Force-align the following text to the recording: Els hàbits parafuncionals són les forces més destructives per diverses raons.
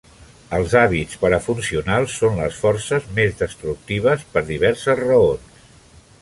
Els 0.59 0.71
hàbits 0.77 1.19
parafuncionals 1.23 2.15
són 2.21 2.39
les 2.43 2.57
forces 2.63 3.05
més 3.19 3.37
destructives 3.43 4.25
per 4.33 4.45
diverses 4.49 5.05
raons. 5.05 5.63